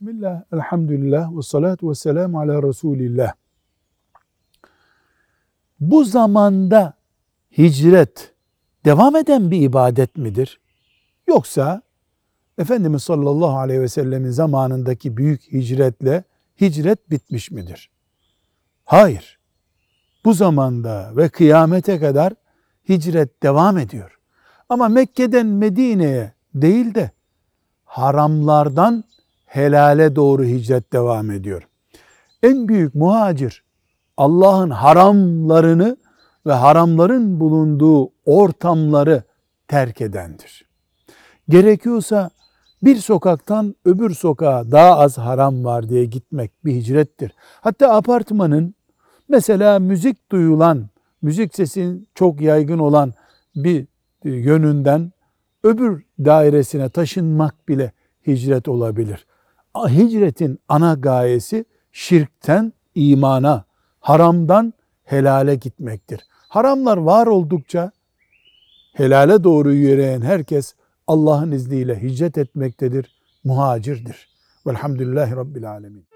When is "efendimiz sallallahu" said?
12.58-13.58